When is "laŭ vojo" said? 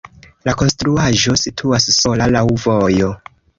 2.39-3.15